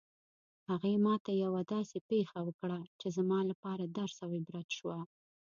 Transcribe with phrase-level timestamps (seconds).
[0.69, 4.97] هغې ما ته یوه داسې پېښه وکړه چې زما لپاره درس او عبرت شوه